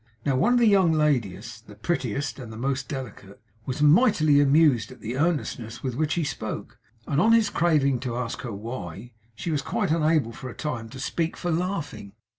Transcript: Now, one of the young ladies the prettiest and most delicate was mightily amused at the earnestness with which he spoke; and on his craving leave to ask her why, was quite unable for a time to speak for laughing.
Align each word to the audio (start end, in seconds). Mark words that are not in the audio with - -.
Now, 0.25 0.35
one 0.35 0.53
of 0.53 0.57
the 0.59 0.65
young 0.65 0.91
ladies 0.93 1.61
the 1.67 1.75
prettiest 1.75 2.39
and 2.39 2.51
most 2.59 2.89
delicate 2.89 3.39
was 3.67 3.83
mightily 3.83 4.39
amused 4.41 4.91
at 4.91 4.99
the 4.99 5.15
earnestness 5.15 5.83
with 5.83 5.93
which 5.93 6.15
he 6.15 6.23
spoke; 6.23 6.79
and 7.05 7.21
on 7.21 7.33
his 7.33 7.51
craving 7.51 7.91
leave 7.97 8.01
to 8.01 8.17
ask 8.17 8.41
her 8.41 8.51
why, 8.51 9.13
was 9.45 9.61
quite 9.61 9.91
unable 9.91 10.31
for 10.31 10.49
a 10.49 10.55
time 10.55 10.89
to 10.89 10.99
speak 10.99 11.37
for 11.37 11.51
laughing. 11.51 12.13